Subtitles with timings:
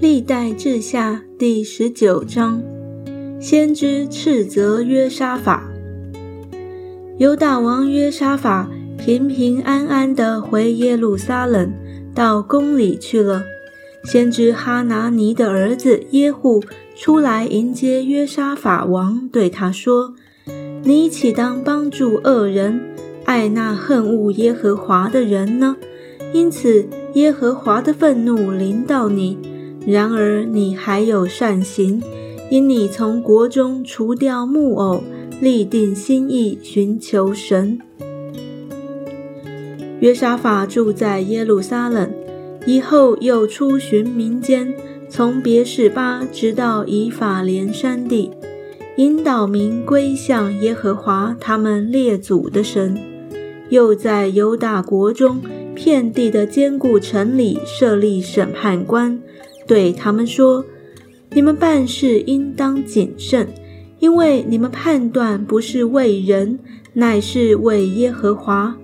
[0.00, 2.60] 历代志下第十九章，
[3.40, 5.70] 先知斥责约沙法。
[7.16, 8.68] 犹大王约沙法
[8.98, 11.72] 平平安安地回耶路撒冷，
[12.12, 13.44] 到宫里去了。
[14.02, 16.62] 先知哈拿尼的儿子耶户
[16.96, 20.14] 出来迎接约沙法王，对他说
[20.82, 22.80] ：“你岂当帮助恶人，
[23.24, 25.76] 爱那恨恶耶和华的人呢？
[26.32, 26.84] 因此
[27.14, 29.38] 耶和华的愤怒临到你。”
[29.86, 32.02] 然而你还有善行，
[32.50, 35.02] 因你从国中除掉木偶，
[35.40, 37.78] 立定心意寻求神。
[40.00, 42.10] 约沙法住在耶路撒冷，
[42.66, 44.74] 以后又出巡民间，
[45.08, 48.30] 从别是巴直到以法莲山地，
[48.96, 52.98] 引导民归向耶和华他们列祖的神。
[53.70, 55.40] 又在犹大国中
[55.74, 59.18] 遍地的坚固城里设立审判官。
[59.66, 60.64] 对他们说
[61.32, 63.48] ：“你们办事应当谨慎，
[63.98, 66.58] 因为你们判断不是为人，
[66.92, 68.76] 乃是为耶和华。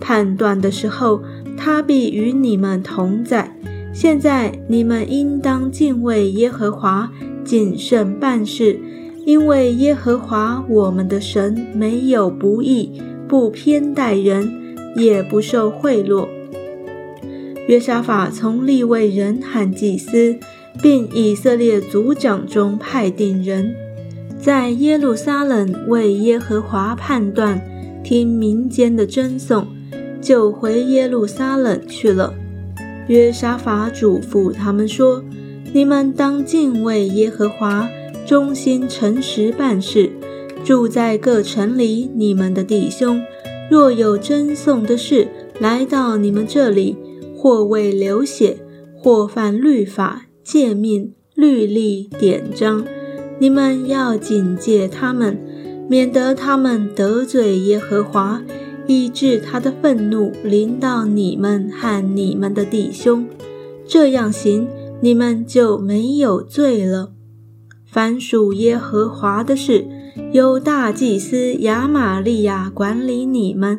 [0.00, 1.20] 判断的时候，
[1.56, 3.52] 他必与你们同在。
[3.92, 7.10] 现在你们应当敬畏耶和华，
[7.44, 8.78] 谨慎办事，
[9.24, 12.92] 因为耶和华我们的神没有不义，
[13.26, 16.28] 不偏待人，也不受贿赂。”
[17.68, 20.38] 约沙法从立位人和祭司，
[20.82, 23.74] 并以色列族长中派定人，
[24.40, 27.60] 在耶路撒冷为耶和华判断，
[28.02, 29.66] 听民间的争讼，
[30.18, 32.32] 就回耶路撒冷去了。
[33.06, 35.22] 约沙法嘱咐他们说
[35.74, 37.86] ：“你们当敬畏耶和华，
[38.26, 40.10] 忠心诚实办事。
[40.64, 43.20] 住在各城里，你们的弟兄
[43.70, 45.28] 若有争讼的事
[45.60, 46.96] 来到你们这里。”
[47.38, 48.58] 或为流血，
[48.96, 52.84] 或犯律法、诫命、律例、典章，
[53.38, 55.38] 你们要警戒他们，
[55.88, 58.42] 免得他们得罪耶和华，
[58.88, 63.28] 以致他的愤怒临到你们和你们的弟兄。
[63.86, 64.66] 这样行，
[65.00, 67.12] 你们就没有罪了。
[67.86, 69.86] 凡属耶和华的事，
[70.32, 73.78] 由大祭司亚玛利亚管理你们；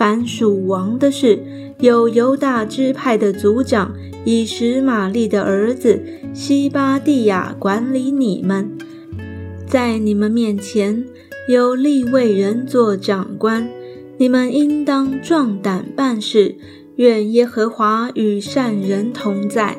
[0.00, 1.38] 凡属王的事，
[1.80, 3.94] 有犹大支派的族长
[4.24, 6.00] 以实玛利的儿子
[6.32, 8.78] 西巴蒂亚管理你们，
[9.66, 11.04] 在你们面前
[11.50, 13.68] 有立位人做长官，
[14.16, 16.54] 你们应当壮胆办事。
[16.96, 19.76] 愿耶和华与善人同在。